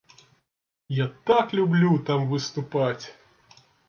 [0.99, 3.05] Я так люблю там выступаць!